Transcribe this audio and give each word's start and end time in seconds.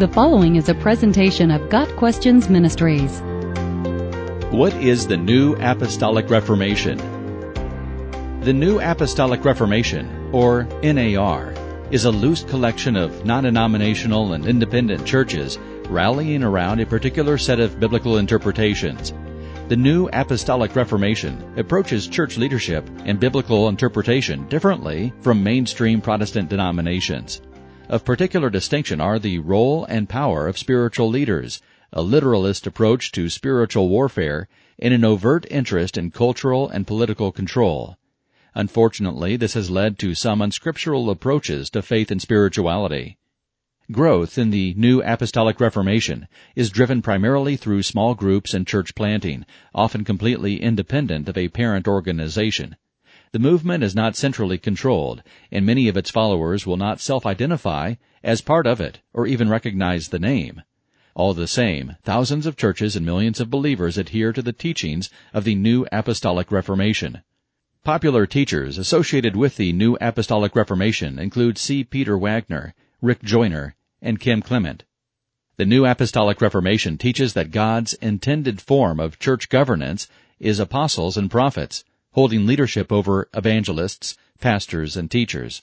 The 0.00 0.08
following 0.08 0.56
is 0.56 0.70
a 0.70 0.74
presentation 0.74 1.50
of 1.50 1.68
Got 1.68 1.94
Questions 1.96 2.48
Ministries. 2.48 3.20
What 4.50 4.72
is 4.76 5.06
the 5.06 5.18
New 5.18 5.56
Apostolic 5.56 6.30
Reformation? 6.30 6.96
The 8.40 8.54
New 8.54 8.80
Apostolic 8.80 9.44
Reformation, 9.44 10.30
or 10.32 10.64
NAR, 10.82 11.52
is 11.90 12.06
a 12.06 12.10
loose 12.10 12.44
collection 12.44 12.96
of 12.96 13.26
non-denominational 13.26 14.32
and 14.32 14.46
independent 14.46 15.04
churches 15.04 15.58
rallying 15.90 16.44
around 16.44 16.80
a 16.80 16.86
particular 16.86 17.36
set 17.36 17.60
of 17.60 17.78
biblical 17.78 18.16
interpretations. 18.16 19.12
The 19.68 19.76
New 19.76 20.08
Apostolic 20.14 20.74
Reformation 20.74 21.44
approaches 21.58 22.08
church 22.08 22.38
leadership 22.38 22.88
and 23.04 23.20
biblical 23.20 23.68
interpretation 23.68 24.48
differently 24.48 25.12
from 25.20 25.44
mainstream 25.44 26.00
Protestant 26.00 26.48
denominations. 26.48 27.42
Of 27.90 28.04
particular 28.04 28.50
distinction 28.50 29.00
are 29.00 29.18
the 29.18 29.40
role 29.40 29.84
and 29.86 30.08
power 30.08 30.46
of 30.46 30.56
spiritual 30.56 31.08
leaders, 31.08 31.60
a 31.92 32.02
literalist 32.02 32.64
approach 32.68 33.10
to 33.10 33.28
spiritual 33.28 33.88
warfare, 33.88 34.46
and 34.78 34.94
an 34.94 35.04
overt 35.04 35.44
interest 35.50 35.98
in 35.98 36.12
cultural 36.12 36.68
and 36.68 36.86
political 36.86 37.32
control. 37.32 37.98
Unfortunately, 38.54 39.34
this 39.34 39.54
has 39.54 39.72
led 39.72 39.98
to 39.98 40.14
some 40.14 40.40
unscriptural 40.40 41.10
approaches 41.10 41.68
to 41.70 41.82
faith 41.82 42.12
and 42.12 42.22
spirituality. 42.22 43.18
Growth 43.90 44.38
in 44.38 44.50
the 44.50 44.72
New 44.74 45.02
Apostolic 45.02 45.58
Reformation 45.58 46.28
is 46.54 46.70
driven 46.70 47.02
primarily 47.02 47.56
through 47.56 47.82
small 47.82 48.14
groups 48.14 48.54
and 48.54 48.68
church 48.68 48.94
planting, 48.94 49.44
often 49.74 50.04
completely 50.04 50.62
independent 50.62 51.28
of 51.28 51.36
a 51.36 51.48
parent 51.48 51.88
organization. 51.88 52.76
The 53.32 53.38
movement 53.38 53.84
is 53.84 53.94
not 53.94 54.16
centrally 54.16 54.58
controlled, 54.58 55.22
and 55.52 55.64
many 55.64 55.86
of 55.86 55.96
its 55.96 56.10
followers 56.10 56.66
will 56.66 56.76
not 56.76 57.00
self-identify 57.00 57.94
as 58.24 58.40
part 58.40 58.66
of 58.66 58.80
it 58.80 59.00
or 59.12 59.26
even 59.26 59.48
recognize 59.48 60.08
the 60.08 60.18
name. 60.18 60.62
All 61.14 61.32
the 61.32 61.46
same, 61.46 61.96
thousands 62.02 62.44
of 62.44 62.56
churches 62.56 62.96
and 62.96 63.06
millions 63.06 63.38
of 63.38 63.48
believers 63.48 63.96
adhere 63.98 64.32
to 64.32 64.42
the 64.42 64.52
teachings 64.52 65.10
of 65.32 65.44
the 65.44 65.54
New 65.54 65.86
Apostolic 65.92 66.50
Reformation. 66.50 67.22
Popular 67.84 68.26
teachers 68.26 68.78
associated 68.78 69.36
with 69.36 69.56
the 69.56 69.72
New 69.72 69.96
Apostolic 70.00 70.56
Reformation 70.56 71.18
include 71.18 71.56
C. 71.56 71.84
Peter 71.84 72.18
Wagner, 72.18 72.74
Rick 73.00 73.22
Joyner, 73.22 73.76
and 74.02 74.18
Kim 74.18 74.42
Clement. 74.42 74.82
The 75.56 75.66
New 75.66 75.86
Apostolic 75.86 76.40
Reformation 76.40 76.98
teaches 76.98 77.34
that 77.34 77.52
God's 77.52 77.94
intended 77.94 78.60
form 78.60 78.98
of 78.98 79.20
church 79.20 79.48
governance 79.48 80.08
is 80.40 80.58
apostles 80.58 81.16
and 81.16 81.30
prophets, 81.30 81.84
holding 82.12 82.46
leadership 82.46 82.90
over 82.90 83.28
evangelists, 83.34 84.16
pastors, 84.40 84.96
and 84.96 85.10
teachers. 85.10 85.62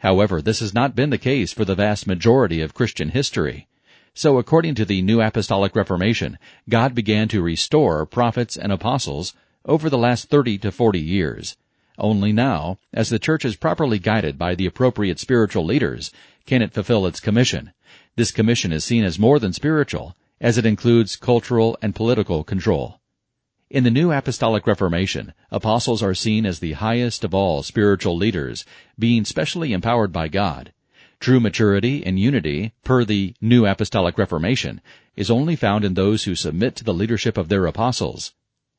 However, 0.00 0.42
this 0.42 0.60
has 0.60 0.74
not 0.74 0.94
been 0.94 1.10
the 1.10 1.18
case 1.18 1.52
for 1.52 1.64
the 1.64 1.74
vast 1.74 2.06
majority 2.06 2.60
of 2.60 2.74
Christian 2.74 3.08
history. 3.08 3.66
So 4.14 4.38
according 4.38 4.74
to 4.76 4.84
the 4.84 5.02
New 5.02 5.20
Apostolic 5.20 5.74
Reformation, 5.74 6.38
God 6.68 6.94
began 6.94 7.28
to 7.28 7.42
restore 7.42 8.04
prophets 8.04 8.56
and 8.56 8.70
apostles 8.70 9.34
over 9.64 9.88
the 9.88 9.98
last 9.98 10.28
30 10.28 10.58
to 10.58 10.72
40 10.72 11.00
years. 11.00 11.56
Only 11.98 12.32
now, 12.32 12.78
as 12.92 13.08
the 13.08 13.18
church 13.18 13.44
is 13.44 13.56
properly 13.56 13.98
guided 13.98 14.38
by 14.38 14.54
the 14.54 14.66
appropriate 14.66 15.18
spiritual 15.18 15.64
leaders, 15.64 16.12
can 16.46 16.62
it 16.62 16.72
fulfill 16.72 17.06
its 17.06 17.20
commission. 17.20 17.72
This 18.14 18.30
commission 18.30 18.72
is 18.72 18.84
seen 18.84 19.04
as 19.04 19.18
more 19.18 19.38
than 19.38 19.52
spiritual, 19.52 20.16
as 20.40 20.58
it 20.58 20.66
includes 20.66 21.16
cultural 21.16 21.76
and 21.82 21.94
political 21.94 22.44
control. 22.44 23.00
In 23.70 23.84
the 23.84 23.90
New 23.90 24.10
Apostolic 24.10 24.66
Reformation, 24.66 25.34
apostles 25.50 26.02
are 26.02 26.14
seen 26.14 26.46
as 26.46 26.58
the 26.58 26.72
highest 26.72 27.22
of 27.22 27.34
all 27.34 27.62
spiritual 27.62 28.16
leaders, 28.16 28.64
being 28.98 29.26
specially 29.26 29.74
empowered 29.74 30.10
by 30.10 30.28
God. 30.28 30.72
True 31.20 31.38
maturity 31.38 32.02
and 32.06 32.18
unity, 32.18 32.72
per 32.82 33.04
the 33.04 33.34
New 33.42 33.66
Apostolic 33.66 34.16
Reformation, 34.16 34.80
is 35.16 35.30
only 35.30 35.54
found 35.54 35.84
in 35.84 35.92
those 35.92 36.24
who 36.24 36.34
submit 36.34 36.76
to 36.76 36.84
the 36.84 36.94
leadership 36.94 37.36
of 37.36 37.50
their 37.50 37.66
apostles. 37.66 38.32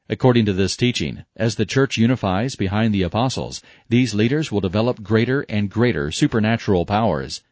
According 0.09 0.45
to 0.45 0.53
this 0.53 0.75
teaching, 0.75 1.23
as 1.35 1.53
the 1.53 1.67
church 1.67 1.97
unifies 1.97 2.55
behind 2.55 2.91
the 2.91 3.03
apostles, 3.03 3.61
these 3.89 4.15
leaders 4.15 4.51
will 4.51 4.59
develop 4.59 5.03
greater 5.03 5.45
and 5.47 5.69
greater 5.69 6.11
supernatural 6.11 6.87
powers. 6.87 7.43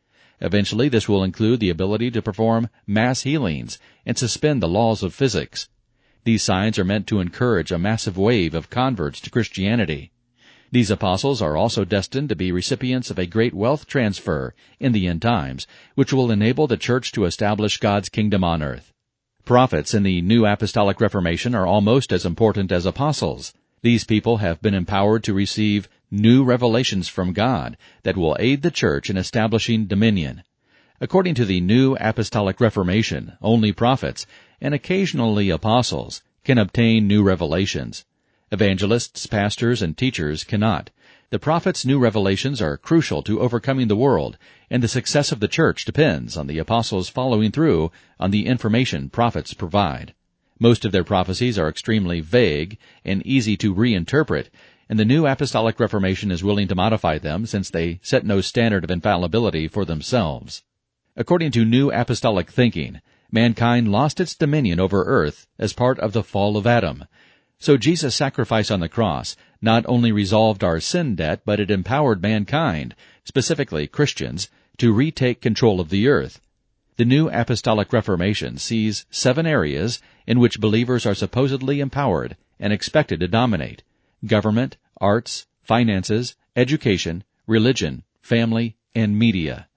Eventually, 0.42 0.90
this 0.90 1.08
will 1.08 1.24
include 1.24 1.60
the 1.60 1.70
ability 1.70 2.10
to 2.10 2.22
perform 2.24 2.70
mass 2.88 3.22
healings 3.22 3.78
and 4.08 4.18
suspend 4.18 4.60
the 4.60 4.68
laws 4.68 5.04
of 5.04 5.14
physics. 5.14 5.70
These 6.28 6.44
signs 6.44 6.78
are 6.78 6.84
meant 6.84 7.08
to 7.08 7.22
encourage 7.22 7.72
a 7.72 7.80
massive 7.80 8.18
wave 8.18 8.54
of 8.54 8.70
converts 8.70 9.22
to 9.22 9.30
Christianity. 9.30 10.12
These 10.74 10.92
apostles 10.92 11.42
are 11.42 11.56
also 11.56 11.86
destined 11.86 12.28
to 12.28 12.36
be 12.36 12.52
recipients 12.52 13.10
of 13.10 13.18
a 13.18 13.26
great 13.26 13.54
wealth 13.54 13.88
transfer 13.88 14.54
in 14.78 14.92
the 14.92 15.08
end 15.08 15.22
times, 15.22 15.68
which 15.96 16.12
will 16.12 16.30
enable 16.30 16.68
the 16.68 16.76
church 16.76 17.14
to 17.14 17.24
establish 17.24 17.78
God's 17.78 18.10
kingdom 18.10 18.44
on 18.44 18.62
earth. 18.62 18.92
Prophets 19.46 19.94
in 19.94 20.04
the 20.04 20.22
New 20.22 20.46
Apostolic 20.46 21.00
Reformation 21.00 21.56
are 21.56 21.66
almost 21.66 22.12
as 22.12 22.26
important 22.26 22.74
as 22.74 22.86
apostles. 22.86 23.54
These 23.82 24.04
people 24.04 24.40
have 24.44 24.62
been 24.62 24.74
empowered 24.74 25.24
to 25.24 25.34
receive 25.34 25.88
new 26.12 26.44
revelations 26.44 27.08
from 27.08 27.32
God 27.32 27.78
that 28.04 28.18
will 28.18 28.36
aid 28.38 28.64
the 28.64 28.70
church 28.70 29.10
in 29.10 29.16
establishing 29.16 29.86
dominion. 29.86 30.44
According 31.00 31.36
to 31.36 31.46
the 31.46 31.62
New 31.62 31.96
Apostolic 32.00 32.60
Reformation, 32.60 33.34
only 33.40 33.72
prophets, 33.72 34.26
and 34.60 34.74
occasionally 34.74 35.52
apostles, 35.52 36.24
can 36.44 36.58
obtain 36.58 37.08
new 37.08 37.22
revelations. 37.22 38.04
Evangelists, 38.52 39.28
pastors, 39.28 39.84
and 39.84 39.96
teachers 39.96 40.44
cannot. 40.44 40.90
The 41.30 41.38
prophet's 41.38 41.86
new 41.86 42.00
revelations 42.00 42.64
are 42.64 42.78
crucial 42.78 43.22
to 43.22 43.42
overcoming 43.42 43.90
the 43.90 43.96
world, 43.96 44.40
and 44.72 44.82
the 44.82 44.88
success 44.88 45.32
of 45.32 45.40
the 45.40 45.48
church 45.48 45.86
depends 45.86 46.36
on 46.36 46.48
the 46.48 46.58
apostles 46.58 47.10
following 47.10 47.52
through 47.52 47.92
on 48.20 48.32
the 48.32 48.48
information 48.48 49.12
prophets 49.12 49.54
provide. 49.54 50.16
Most 50.60 50.84
of 50.84 50.92
their 50.92 51.04
prophecies 51.04 51.60
are 51.60 51.70
extremely 51.70 52.22
vague 52.22 52.80
and 53.06 53.24
easy 53.24 53.56
to 53.58 53.76
reinterpret, 53.76 54.48
and 54.90 54.98
the 54.98 55.06
New 55.06 55.28
Apostolic 55.28 55.80
Reformation 55.80 56.32
is 56.32 56.44
willing 56.44 56.68
to 56.70 56.76
modify 56.76 57.20
them 57.20 57.46
since 57.46 57.70
they 57.70 58.00
set 58.02 58.26
no 58.26 58.42
standard 58.42 58.84
of 58.84 58.90
infallibility 58.90 59.68
for 59.68 59.86
themselves. 59.86 60.64
According 61.20 61.50
to 61.54 61.66
New 61.66 61.92
Apostolic 61.92 62.52
thinking, 62.52 63.02
mankind 63.32 63.92
lost 63.92 64.20
its 64.20 64.36
dominion 64.36 64.80
over 64.80 65.04
earth 65.04 65.48
as 65.58 65.74
part 65.74 65.98
of 65.98 66.14
the 66.14 66.22
fall 66.22 66.56
of 66.56 66.68
Adam. 66.68 67.06
So 67.58 67.76
Jesus' 67.76 68.14
sacrifice 68.14 68.70
on 68.70 68.82
the 68.82 68.88
cross 68.88 69.36
not 69.60 69.84
only 69.88 70.12
resolved 70.12 70.64
our 70.64 70.80
sin 70.80 71.16
debt, 71.16 71.42
but 71.44 71.60
it 71.60 71.72
empowered 71.72 72.22
mankind, 72.22 72.94
specifically 73.24 73.88
Christians, 73.88 74.48
to 74.78 74.94
retake 74.94 75.42
control 75.42 75.80
of 75.80 75.90
the 75.90 76.08
earth. 76.08 76.40
The 76.98 77.06
New 77.06 77.30
Apostolic 77.30 77.92
Reformation 77.92 78.60
sees 78.60 79.08
seven 79.10 79.48
areas 79.48 80.00
in 80.28 80.40
which 80.40 80.62
believers 80.62 81.08
are 81.08 81.16
supposedly 81.16 81.80
empowered 81.80 82.38
and 82.60 82.72
expected 82.72 83.22
to 83.22 83.28
dominate. 83.28 83.82
Government, 84.24 84.78
arts, 85.02 85.48
finances, 85.64 86.36
education, 86.56 87.24
religion, 87.48 88.04
family, 88.22 88.76
and 88.94 89.18
media. 89.18 89.68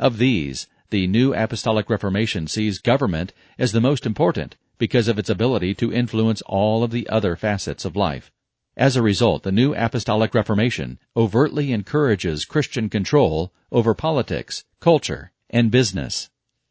Of 0.00 0.16
these, 0.16 0.66
the 0.88 1.06
New 1.06 1.34
Apostolic 1.34 1.90
Reformation 1.90 2.46
sees 2.46 2.78
government 2.78 3.34
as 3.58 3.72
the 3.72 3.82
most 3.82 4.06
important 4.06 4.56
because 4.78 5.08
of 5.08 5.18
its 5.18 5.28
ability 5.28 5.74
to 5.74 5.92
influence 5.92 6.40
all 6.46 6.82
of 6.82 6.90
the 6.90 7.06
other 7.10 7.36
facets 7.36 7.84
of 7.84 7.96
life. 7.96 8.32
As 8.78 8.96
a 8.96 9.02
result, 9.02 9.42
the 9.42 9.52
New 9.52 9.74
Apostolic 9.74 10.34
Reformation 10.34 10.98
overtly 11.14 11.70
encourages 11.70 12.46
Christian 12.46 12.88
control 12.88 13.52
over 13.70 13.92
politics, 13.92 14.64
culture, 14.80 15.32
and 15.50 15.70
business. 15.70 16.30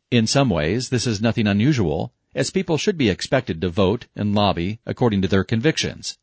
In 0.09 0.25
some 0.25 0.49
ways, 0.49 0.89
this 0.89 1.05
is 1.05 1.21
nothing 1.21 1.45
unusual, 1.45 2.11
as 2.33 2.49
people 2.49 2.79
should 2.79 2.97
be 2.97 3.09
expected 3.09 3.61
to 3.61 3.69
vote 3.69 4.07
and 4.15 4.33
lobby 4.33 4.79
according 4.87 5.21
to 5.21 5.27
their 5.27 5.43
convictions. 5.43 6.17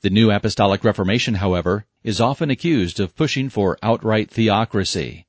The 0.00 0.10
New 0.10 0.32
Apostolic 0.32 0.82
Reformation, 0.82 1.36
however, 1.36 1.86
is 2.02 2.20
often 2.20 2.50
accused 2.50 2.98
of 2.98 3.14
pushing 3.14 3.48
for 3.48 3.78
outright 3.80 4.28
theocracy. 4.28 5.27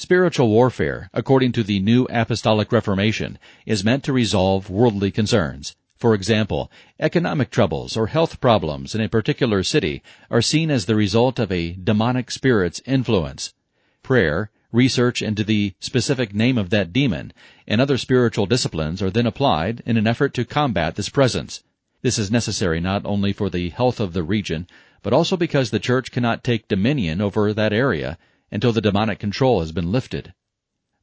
Spiritual 0.00 0.48
warfare, 0.48 1.10
according 1.12 1.50
to 1.50 1.64
the 1.64 1.80
New 1.80 2.06
Apostolic 2.08 2.70
Reformation, 2.70 3.36
is 3.66 3.82
meant 3.82 4.04
to 4.04 4.12
resolve 4.12 4.70
worldly 4.70 5.10
concerns. 5.10 5.74
For 5.96 6.14
example, 6.14 6.70
economic 7.00 7.50
troubles 7.50 7.96
or 7.96 8.06
health 8.06 8.40
problems 8.40 8.94
in 8.94 9.00
a 9.00 9.08
particular 9.08 9.64
city 9.64 10.04
are 10.30 10.40
seen 10.40 10.70
as 10.70 10.86
the 10.86 10.94
result 10.94 11.40
of 11.40 11.50
a 11.50 11.72
demonic 11.72 12.30
spirit's 12.30 12.80
influence. 12.86 13.54
Prayer, 14.04 14.52
research 14.70 15.20
into 15.20 15.42
the 15.42 15.74
specific 15.80 16.32
name 16.32 16.58
of 16.58 16.70
that 16.70 16.92
demon, 16.92 17.32
and 17.66 17.80
other 17.80 17.98
spiritual 17.98 18.46
disciplines 18.46 19.02
are 19.02 19.10
then 19.10 19.26
applied 19.26 19.82
in 19.84 19.96
an 19.96 20.06
effort 20.06 20.32
to 20.34 20.44
combat 20.44 20.94
this 20.94 21.08
presence. 21.08 21.64
This 22.02 22.20
is 22.20 22.30
necessary 22.30 22.78
not 22.78 23.04
only 23.04 23.32
for 23.32 23.50
the 23.50 23.70
health 23.70 23.98
of 23.98 24.12
the 24.12 24.22
region, 24.22 24.68
but 25.02 25.12
also 25.12 25.36
because 25.36 25.70
the 25.70 25.80
church 25.80 26.12
cannot 26.12 26.44
take 26.44 26.68
dominion 26.68 27.20
over 27.20 27.52
that 27.52 27.72
area 27.72 28.16
until 28.50 28.72
the 28.72 28.80
demonic 28.80 29.18
control 29.18 29.60
has 29.60 29.72
been 29.72 29.92
lifted. 29.92 30.32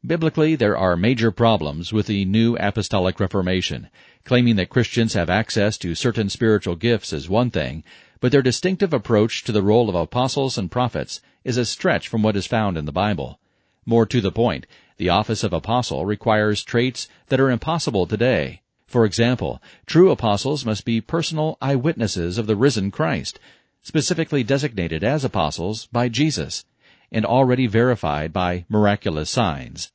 Biblically, 0.06 0.56
there 0.56 0.77
are 0.77 0.95
major 0.95 1.31
problems 1.31 1.92
with 1.92 2.06
the 2.06 2.25
New 2.25 2.56
Apostolic 2.57 3.19
Reformation. 3.19 3.89
Claiming 4.24 4.56
that 4.57 4.69
Christians 4.69 5.13
have 5.13 5.30
access 5.30 5.77
to 5.80 5.95
certain 5.95 6.30
spiritual 6.30 6.75
gifts 6.75 7.12
is 7.12 7.27
one 7.27 7.50
thing, 7.50 7.83
but 8.19 8.31
their 8.31 8.42
distinctive 8.44 8.94
approach 8.94 9.44
to 9.44 9.51
the 9.51 9.63
role 9.63 9.89
of 9.89 9.95
apostles 9.95 10.57
and 10.57 10.69
prophets 10.69 11.21
is 11.44 11.57
a 11.57 11.65
stretch 11.65 12.07
from 12.07 12.21
what 12.21 12.36
is 12.36 12.45
found 12.45 12.77
in 12.77 12.86
the 12.86 12.92
Bible. 12.92 13.39
More 13.86 14.06
to 14.06 14.21
the 14.21 14.31
point, 14.31 14.68
the 14.97 15.09
office 15.09 15.44
of 15.44 15.53
apostle 15.53 16.06
requires 16.06 16.63
traits 16.63 17.07
that 17.27 17.39
are 17.39 17.50
impossible 17.50 18.06
today. 18.06 18.62
For 18.88 19.06
example, 19.06 19.62
true 19.86 20.12
apostles 20.12 20.65
must 20.65 20.86
be 20.86 21.01
personal 21.01 21.57
eyewitnesses 21.62 22.38
of 22.38 22.47
the 22.47 22.56
risen 22.56 22.92
Christ, 22.92 23.39
specifically 23.81 24.44
designated 24.44 25.03
as 25.03 25.25
apostles 25.25 25.88
by 25.88 26.09
Jesus, 26.09 26.63
and 27.12 27.25
already 27.25 27.68
verified 27.68 28.34
by 28.34 28.66
miraculous 28.69 29.30
signs. 29.30 29.92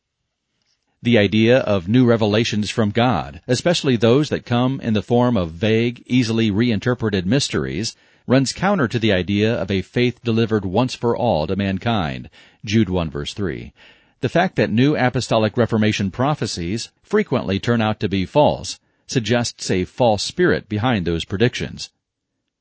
The 1.02 1.16
idea 1.16 1.60
of 1.60 1.88
new 1.88 2.04
revelations 2.04 2.68
from 2.68 2.90
God, 2.90 3.40
especially 3.46 3.96
those 3.96 4.28
that 4.28 4.44
come 4.44 4.80
in 4.82 4.92
the 4.92 5.02
form 5.02 5.36
of 5.36 5.52
vague, 5.52 6.02
easily 6.06 6.50
reinterpreted 6.50 7.26
mysteries, 7.26 7.96
runs 8.26 8.52
counter 8.52 8.86
to 8.86 8.98
the 8.98 9.12
idea 9.12 9.54
of 9.54 9.70
a 9.70 9.82
faith 9.82 10.22
delivered 10.22 10.64
once 10.64 10.94
for 10.94 11.16
all 11.16 11.46
to 11.46 11.56
mankind. 11.56 12.28
Jude 12.64 12.90
1 12.90 13.10
verse 13.10 13.32
3. 13.32 13.72
The 14.20 14.28
fact 14.28 14.56
that 14.56 14.70
new 14.70 14.94
apostolic 14.94 15.56
reformation 15.56 16.10
prophecies 16.10 16.90
frequently 17.02 17.58
turn 17.58 17.80
out 17.80 17.98
to 18.00 18.08
be 18.08 18.26
false 18.26 18.78
suggests 19.06 19.70
a 19.70 19.86
false 19.86 20.22
spirit 20.22 20.68
behind 20.68 21.06
those 21.06 21.24
predictions. 21.24 21.90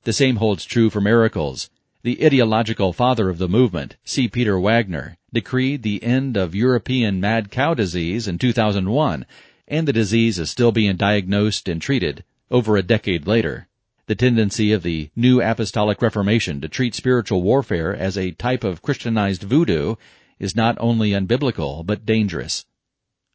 The 0.06 0.14
same 0.14 0.38
holds 0.38 0.64
true 0.64 0.90
for 0.90 1.02
miracles. 1.02 1.70
The 2.02 2.26
ideological 2.26 2.94
father 2.94 3.30
of 3.30 3.40
the 3.40 3.50
movement, 3.50 3.98
C. 4.06 4.30
Peter 4.30 4.58
Wagner, 4.58 5.18
decreed 5.34 5.84
the 5.84 6.02
end 6.02 6.38
of 6.38 6.56
European 6.56 7.20
mad 7.20 7.52
cow 7.52 7.74
disease 7.74 8.26
in 8.26 8.38
2001, 8.38 9.26
and 9.68 9.86
the 9.86 9.92
disease 9.92 10.40
is 10.40 10.50
still 10.50 10.72
being 10.72 10.96
diagnosed 10.96 11.68
and 11.68 11.82
treated 11.82 12.24
over 12.50 12.78
a 12.78 12.82
decade 12.82 13.28
later. 13.28 13.68
The 14.06 14.16
tendency 14.16 14.72
of 14.72 14.82
the 14.82 15.10
New 15.14 15.42
Apostolic 15.42 16.02
Reformation 16.02 16.62
to 16.62 16.70
treat 16.70 16.96
spiritual 16.96 17.42
warfare 17.42 17.94
as 17.94 18.18
a 18.18 18.32
type 18.32 18.64
of 18.64 18.82
Christianized 18.82 19.44
voodoo 19.44 19.96
is 20.40 20.56
not 20.56 20.78
only 20.80 21.12
unbiblical, 21.12 21.86
but 21.86 22.06
dangerous. 22.06 22.66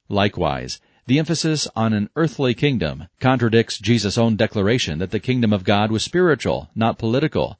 Likewise, 0.09 0.81
the 1.07 1.19
emphasis 1.19 1.69
on 1.77 1.93
an 1.93 2.09
earthly 2.17 2.55
kingdom 2.55 3.09
contradicts 3.21 3.79
Jesus' 3.79 4.17
own 4.17 4.37
declaration 4.37 5.01
that 5.01 5.11
the 5.11 5.21
kingdom 5.21 5.53
of 5.53 5.65
God 5.65 5.93
was 5.93 6.03
spiritual, 6.03 6.71
not 6.75 6.97
political. 6.99 7.59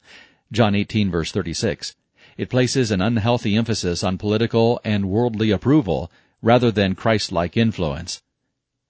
John 0.53 0.75
18 0.75 1.11
verse 1.11 1.33
36. 1.33 1.97
It 2.37 2.51
places 2.51 2.91
an 2.91 3.01
unhealthy 3.01 3.57
emphasis 3.57 4.05
on 4.05 4.19
political 4.19 4.81
and 4.85 5.09
worldly 5.09 5.51
approval 5.51 6.11
rather 6.43 6.71
than 6.71 6.95
Christ-like 6.95 7.57
influence. 7.57 8.23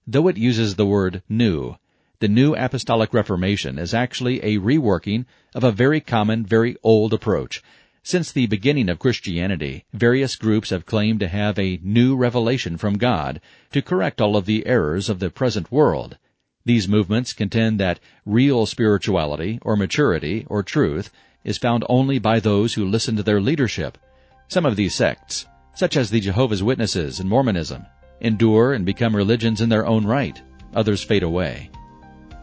Though 0.06 0.28
it 0.28 0.36
uses 0.36 0.74
the 0.74 0.86
word 0.86 1.22
new, 1.28 1.76
the 2.20 2.28
New 2.28 2.54
Apostolic 2.54 3.14
Reformation 3.14 3.78
is 3.78 3.94
actually 3.94 4.42
a 4.42 4.58
reworking 4.58 5.26
of 5.54 5.64
a 5.64 5.72
very 5.72 6.00
common, 6.00 6.44
very 6.44 6.76
old 6.82 7.12
approach 7.12 7.62
since 8.06 8.30
the 8.30 8.46
beginning 8.46 8.90
of 8.90 8.98
Christianity, 8.98 9.86
various 9.94 10.36
groups 10.36 10.68
have 10.68 10.84
claimed 10.84 11.20
to 11.20 11.28
have 11.28 11.58
a 11.58 11.80
new 11.82 12.14
revelation 12.14 12.76
from 12.76 12.98
God 12.98 13.40
to 13.72 13.80
correct 13.80 14.20
all 14.20 14.36
of 14.36 14.44
the 14.44 14.66
errors 14.66 15.08
of 15.08 15.20
the 15.20 15.30
present 15.30 15.72
world. 15.72 16.18
These 16.64 16.88
movements 16.88 17.32
contend 17.32 17.78
that 17.80 18.00
real 18.24 18.66
spirituality 18.66 19.58
or 19.62 19.76
maturity 19.76 20.46
or 20.48 20.62
truth 20.62 21.10
is 21.44 21.58
found 21.58 21.84
only 21.88 22.18
by 22.18 22.40
those 22.40 22.74
who 22.74 22.84
listen 22.84 23.16
to 23.16 23.22
their 23.22 23.40
leadership. 23.40 23.98
Some 24.48 24.64
of 24.64 24.76
these 24.76 24.94
sects, 24.94 25.46
such 25.74 25.96
as 25.96 26.10
the 26.10 26.20
Jehovah's 26.20 26.62
Witnesses 26.62 27.20
and 27.20 27.28
Mormonism, 27.28 27.84
endure 28.20 28.72
and 28.72 28.86
become 28.86 29.14
religions 29.14 29.60
in 29.60 29.68
their 29.68 29.86
own 29.86 30.06
right. 30.06 30.40
Others 30.74 31.04
fade 31.04 31.22
away. 31.22 31.70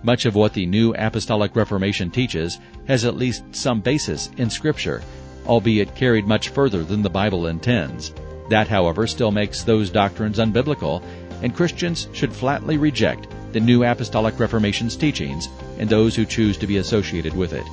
Much 0.03 0.25
of 0.25 0.35
what 0.35 0.53
the 0.53 0.65
New 0.65 0.93
Apostolic 0.95 1.55
Reformation 1.55 2.11
teaches 2.11 2.59
has 2.87 3.05
at 3.05 3.17
least 3.17 3.43
some 3.51 3.81
basis 3.81 4.29
in 4.37 4.49
Scripture 4.49 5.01
albeit 5.47 5.95
carried 5.95 6.27
much 6.27 6.49
further 6.49 6.83
than 6.83 7.01
the 7.01 7.09
Bible 7.09 7.47
intends. 7.47 8.13
That, 8.49 8.67
however, 8.67 9.07
still 9.07 9.31
makes 9.31 9.63
those 9.63 9.89
doctrines 9.89 10.39
unbiblical, 10.39 11.03
and 11.41 11.55
Christians 11.55 12.07
should 12.13 12.33
flatly 12.33 12.77
reject 12.77 13.27
the 13.53 13.59
New 13.59 13.83
Apostolic 13.83 14.39
Reformation's 14.39 14.95
teachings 14.95 15.49
and 15.77 15.89
those 15.89 16.15
who 16.15 16.25
choose 16.25 16.57
to 16.57 16.67
be 16.67 16.77
associated 16.77 17.35
with 17.35 17.53
it. 17.53 17.65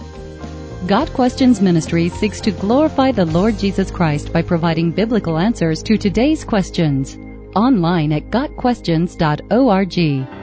Got 0.87 1.13
Questions 1.13 1.61
Ministry 1.61 2.09
seeks 2.09 2.41
to 2.43 2.51
glorify 2.51 3.13
the 3.13 3.27
Lord 3.27 3.59
Jesus 3.59 3.91
Christ 3.91 4.33
by 4.33 4.43
providing 4.43 4.93
biblical 4.93 5.37
answers 5.37 5.83
to 5.83 5.99
today's 5.99 6.45
questions. 6.45 7.19
Online 7.55 8.13
at 8.13 8.31
GotQuestions.org. 8.31 10.38